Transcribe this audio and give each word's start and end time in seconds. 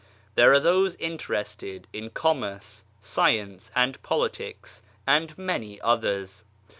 There 0.33 0.51
are 0.51 0.59
those 0.59 0.95
interested 0.95 1.85
in 1.93 2.09
commerce, 2.09 2.85
science, 2.99 3.69
and 3.75 4.01
poli 4.01 4.31
tics, 4.31 4.81
and 5.05 5.37
many 5.37 5.79
others. 5.79 6.43